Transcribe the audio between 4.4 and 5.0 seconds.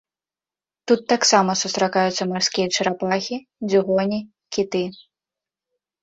кіты.